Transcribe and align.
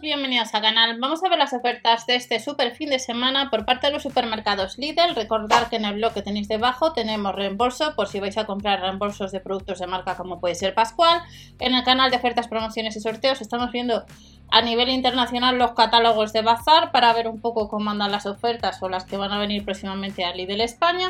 bienvenidos 0.00 0.54
al 0.54 0.62
canal. 0.62 0.98
Vamos 1.00 1.24
a 1.24 1.28
ver 1.28 1.38
las 1.38 1.52
ofertas 1.52 2.06
de 2.06 2.14
este 2.14 2.38
super 2.40 2.74
fin 2.74 2.90
de 2.90 2.98
semana 2.98 3.50
por 3.50 3.64
parte 3.64 3.88
de 3.88 3.92
los 3.92 4.02
supermercados 4.02 4.78
Lidl. 4.78 5.14
Recordad 5.14 5.68
que 5.68 5.76
en 5.76 5.84
el 5.84 5.94
blog 5.94 6.12
que 6.14 6.22
tenéis 6.22 6.46
debajo 6.46 6.92
tenemos 6.92 7.34
reembolso 7.34 7.94
por 7.96 8.06
si 8.06 8.20
vais 8.20 8.36
a 8.38 8.46
comprar 8.46 8.80
reembolsos 8.80 9.32
de 9.32 9.40
productos 9.40 9.80
de 9.80 9.86
marca 9.86 10.16
como 10.16 10.40
puede 10.40 10.54
ser 10.54 10.74
Pascual. 10.74 11.22
En 11.58 11.74
el 11.74 11.82
canal 11.84 12.10
de 12.10 12.16
ofertas, 12.18 12.48
promociones 12.48 12.96
y 12.96 13.00
sorteos 13.00 13.40
estamos 13.40 13.72
viendo 13.72 14.04
a 14.50 14.62
nivel 14.62 14.88
internacional 14.88 15.58
los 15.58 15.72
catálogos 15.72 16.32
de 16.32 16.42
Bazar 16.42 16.92
para 16.92 17.12
ver 17.12 17.26
un 17.26 17.40
poco 17.40 17.68
cómo 17.68 17.90
andan 17.90 18.12
las 18.12 18.26
ofertas 18.26 18.82
o 18.82 18.88
las 18.88 19.04
que 19.04 19.16
van 19.16 19.32
a 19.32 19.38
venir 19.38 19.64
próximamente 19.64 20.24
a 20.24 20.34
Lidl 20.34 20.60
España. 20.60 21.08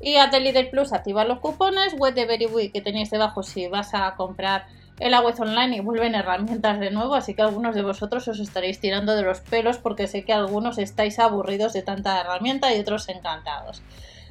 Y 0.00 0.16
a 0.16 0.26
Lidl 0.26 0.68
Plus 0.68 0.92
activar 0.92 1.26
los 1.26 1.38
cupones, 1.38 1.94
web 1.94 2.12
de 2.12 2.26
Very 2.26 2.70
que 2.70 2.82
tenéis 2.82 3.10
debajo 3.10 3.42
si 3.42 3.66
vas 3.68 3.94
a 3.94 4.14
comprar 4.14 4.66
el 4.98 5.10
la 5.10 5.20
web 5.20 5.34
online 5.38 5.76
y 5.76 5.80
vuelven 5.80 6.14
herramientas 6.14 6.80
de 6.80 6.90
nuevo, 6.90 7.14
así 7.14 7.34
que 7.34 7.42
algunos 7.42 7.74
de 7.74 7.82
vosotros 7.82 8.26
os 8.28 8.40
estaréis 8.40 8.80
tirando 8.80 9.14
de 9.14 9.22
los 9.22 9.40
pelos 9.40 9.78
porque 9.78 10.06
sé 10.06 10.24
que 10.24 10.32
algunos 10.32 10.78
estáis 10.78 11.18
aburridos 11.18 11.74
de 11.74 11.82
tanta 11.82 12.20
herramienta 12.20 12.74
y 12.74 12.80
otros 12.80 13.08
encantados. 13.08 13.82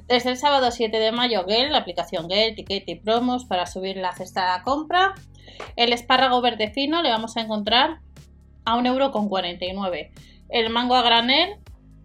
Desde 0.08 0.32
el 0.32 0.38
sábado 0.38 0.72
7 0.72 0.98
de 0.98 1.12
mayo, 1.12 1.46
Gel, 1.48 1.72
la 1.72 1.80
aplicación 1.80 2.30
Gel, 2.30 2.55
Ticket 2.55 2.88
y 2.88 2.96
Promos 2.96 3.46
para 3.46 3.66
subir 3.66 3.98
la 3.98 4.14
cesta 4.14 4.58
de 4.58 4.64
compra. 4.64 5.16
El 5.76 5.94
espárrago 5.94 6.41
verde 6.41 6.72
fino 6.72 7.02
le 7.02 7.10
vamos 7.10 7.38
a 7.38 7.41
encontrar 7.41 8.00
a 8.66 8.76
1,49€. 8.76 10.10
El 10.50 10.70
mango 10.70 10.96
a 10.96 11.02
granel 11.02 11.58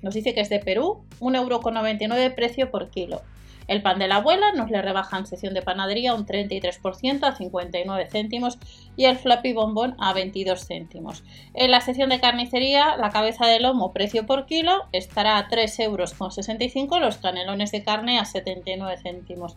nos 0.02 0.14
dice 0.14 0.34
que 0.34 0.40
es 0.40 0.48
de 0.48 0.58
Perú, 0.58 1.04
1,99€ 1.20 2.34
precio 2.34 2.70
por 2.70 2.90
kilo. 2.90 3.22
El 3.70 3.82
pan 3.82 4.00
de 4.00 4.08
la 4.08 4.16
abuela 4.16 4.52
nos 4.52 4.68
le 4.68 4.82
rebajan 4.82 5.26
sesión 5.26 5.54
de 5.54 5.62
panadería 5.62 6.12
un 6.12 6.26
33% 6.26 7.22
a 7.22 7.36
59 7.36 8.08
céntimos 8.10 8.58
y 8.96 9.04
el 9.04 9.16
flappy 9.16 9.52
bombón 9.52 9.94
a 10.00 10.12
22 10.12 10.66
céntimos. 10.66 11.22
En 11.54 11.70
la 11.70 11.80
sección 11.80 12.08
de 12.10 12.18
carnicería, 12.18 12.96
la 12.96 13.10
cabeza 13.10 13.46
de 13.46 13.60
lomo 13.60 13.92
precio 13.92 14.26
por 14.26 14.46
kilo 14.46 14.72
estará 14.90 15.38
a 15.38 15.48
3,65 15.48 15.84
euros, 15.84 17.00
los 17.00 17.18
canelones 17.18 17.70
de 17.70 17.84
carne 17.84 18.18
a 18.18 18.24
79 18.24 18.96
céntimos. 19.00 19.56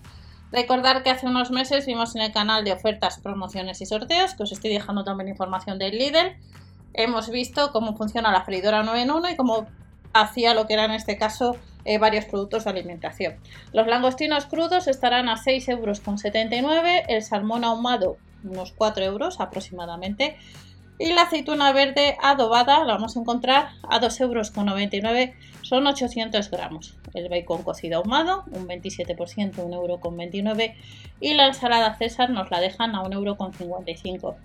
Recordar 0.52 1.02
que 1.02 1.09
hace 1.09 1.25
unos 1.25 1.50
meses 1.50 1.88
vimos 1.88 2.16
en 2.16 2.22
el 2.22 2.31
canal 2.31 2.64
de 2.64 2.73
ofertas, 2.73 3.20
promociones 3.20 3.81
y 3.81 3.88
sorteos, 3.88 4.36
que 4.36 4.44
os 4.44 4.52
estoy 4.52 4.72
dejando 4.72 5.03
también 5.03 5.30
información 5.30 5.80
del 5.80 5.98
Lidl. 5.98 6.38
Hemos 6.94 7.31
visto 7.31 7.72
cómo 7.72 7.98
funciona 7.98 8.31
la 8.31 8.44
freidora 8.44 8.84
9 8.84 9.02
en 9.02 9.09
1 9.09 9.30
y 9.31 9.36
cómo 9.36 9.66
hacía 10.14 10.53
lo 10.53 10.67
que 10.67 10.73
era 10.73 10.86
en 10.86 10.92
este 10.92 11.17
caso 11.17 11.58
eh, 11.86 11.97
varios 11.97 12.25
productos 12.25 12.64
de 12.64 12.69
alimentación. 12.69 13.36
Los 13.73 13.88
langostinos 13.88 14.45
crudos 14.45 14.88
estarán 14.88 15.28
a 15.28 15.36
6,79 15.36 16.59
euros, 16.59 16.78
el 17.08 17.23
salmón 17.23 17.64
ahumado 17.64 18.17
unos 18.44 18.73
4 18.73 19.03
euros 19.03 19.39
aproximadamente 19.39 20.38
y 21.00 21.11
la 21.14 21.23
aceituna 21.23 21.72
verde 21.72 22.17
adobada 22.22 22.84
la 22.84 22.94
vamos 22.94 23.17
a 23.17 23.19
encontrar 23.19 23.69
a 23.89 24.00
2,99 24.00 25.17
euros, 25.17 25.34
son 25.61 25.88
800 25.88 26.52
gramos. 26.52 26.95
El 27.14 27.30
bacon 27.30 27.64
cocido 27.64 27.97
ahumado, 27.97 28.44
un 28.52 28.67
27%, 28.67 29.56
1,29 29.56 29.73
euro 29.73 30.73
y 31.19 31.34
la 31.34 31.47
ensalada 31.47 31.95
César 31.95 32.30
nos 32.30 32.52
la 32.52 32.59
dejan 32.59 32.95
a 32.95 33.03
1,55 33.03 34.23
euro. 34.23 34.38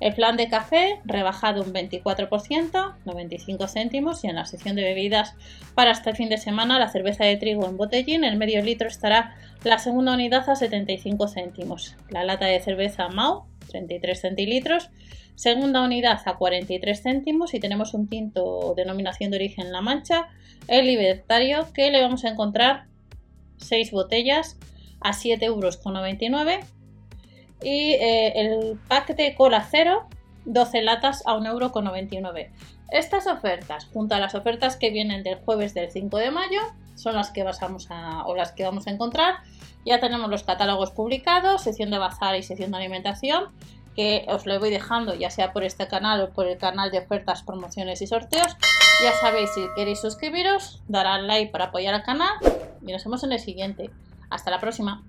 El 0.00 0.14
plan 0.14 0.38
de 0.38 0.48
café 0.48 0.98
rebajado 1.04 1.62
un 1.62 1.74
24%, 1.74 2.94
95 3.04 3.68
céntimos 3.68 4.24
y 4.24 4.28
en 4.28 4.36
la 4.36 4.46
sección 4.46 4.74
de 4.74 4.82
bebidas 4.82 5.34
para 5.74 5.90
este 5.90 6.14
fin 6.14 6.30
de 6.30 6.38
semana 6.38 6.78
la 6.78 6.88
cerveza 6.88 7.24
de 7.24 7.36
trigo 7.36 7.66
en 7.66 7.76
botellín, 7.76 8.24
el 8.24 8.38
medio 8.38 8.62
litro 8.62 8.88
estará 8.88 9.36
la 9.62 9.78
segunda 9.78 10.14
unidad 10.14 10.48
a 10.48 10.56
75 10.56 11.28
céntimos. 11.28 11.96
La 12.08 12.24
lata 12.24 12.46
de 12.46 12.60
cerveza 12.60 13.10
Mau, 13.10 13.44
33 13.68 14.18
centilitros, 14.18 14.88
segunda 15.34 15.82
unidad 15.82 16.20
a 16.24 16.36
43 16.36 17.02
céntimos 17.02 17.52
y 17.52 17.60
tenemos 17.60 17.92
un 17.92 18.08
tinto 18.08 18.72
denominación 18.74 19.30
de 19.30 19.36
origen 19.36 19.70
La 19.70 19.82
Mancha, 19.82 20.28
el 20.66 20.86
libertario 20.86 21.70
que 21.74 21.90
le 21.90 22.00
vamos 22.00 22.24
a 22.24 22.30
encontrar 22.30 22.86
6 23.58 23.90
botellas 23.90 24.56
a 25.02 25.12
7,99 25.12 25.42
euros 25.42 25.78
y 27.62 27.92
eh, 27.92 28.32
el 28.36 28.78
pack 28.88 29.14
de 29.16 29.34
cola 29.34 29.66
cero, 29.70 30.06
12 30.44 30.82
latas 30.82 31.22
a 31.26 31.34
1,99€. 31.34 32.50
Estas 32.90 33.26
ofertas, 33.26 33.86
junto 33.92 34.14
a 34.14 34.18
las 34.18 34.34
ofertas 34.34 34.76
que 34.76 34.90
vienen 34.90 35.22
del 35.22 35.36
jueves 35.36 35.74
del 35.74 35.90
5 35.90 36.16
de 36.18 36.30
mayo, 36.30 36.60
son 36.96 37.14
las 37.14 37.30
que, 37.30 37.44
vamos 37.44 37.86
a, 37.90 38.24
o 38.26 38.34
las 38.34 38.52
que 38.52 38.64
vamos 38.64 38.86
a 38.86 38.90
encontrar. 38.90 39.36
Ya 39.84 40.00
tenemos 40.00 40.28
los 40.28 40.42
catálogos 40.42 40.90
publicados, 40.90 41.62
sección 41.62 41.90
de 41.90 41.98
bazar 41.98 42.36
y 42.36 42.42
sección 42.42 42.72
de 42.72 42.78
alimentación, 42.78 43.44
que 43.94 44.24
os 44.28 44.46
lo 44.46 44.58
voy 44.58 44.70
dejando 44.70 45.14
ya 45.14 45.30
sea 45.30 45.52
por 45.52 45.64
este 45.64 45.88
canal 45.88 46.20
o 46.20 46.30
por 46.30 46.46
el 46.46 46.58
canal 46.58 46.90
de 46.90 46.98
ofertas, 46.98 47.42
promociones 47.42 48.02
y 48.02 48.06
sorteos. 48.06 48.56
Ya 49.02 49.12
sabéis, 49.20 49.50
si 49.54 49.62
queréis 49.76 50.00
suscribiros, 50.00 50.82
dar 50.88 51.06
al 51.06 51.26
like 51.26 51.52
para 51.52 51.66
apoyar 51.66 51.94
al 51.94 52.02
canal 52.02 52.34
y 52.82 52.92
nos 52.92 53.04
vemos 53.04 53.24
en 53.24 53.32
el 53.32 53.40
siguiente. 53.40 53.90
Hasta 54.28 54.50
la 54.50 54.60
próxima. 54.60 55.02